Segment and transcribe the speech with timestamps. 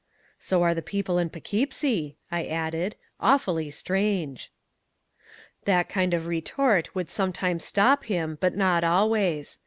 [0.39, 4.51] "So are the people in P'Keepsie," I added, "awfully strange."
[5.65, 9.59] That kind of retort would sometimes stop him, but not always.